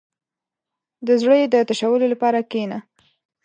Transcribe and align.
•د 1.07 1.09
زړۀ 1.21 1.37
د 1.53 1.55
تشولو 1.69 2.05
لپاره 2.13 2.39
کښېنه. 2.51 2.79